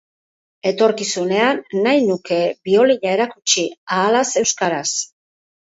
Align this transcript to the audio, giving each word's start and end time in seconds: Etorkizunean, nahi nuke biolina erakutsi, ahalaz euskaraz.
Etorkizunean, 0.69 1.61
nahi 1.89 2.01
nuke 2.07 2.41
biolina 2.69 3.15
erakutsi, 3.19 3.69
ahalaz 3.99 4.29
euskaraz. 4.45 4.87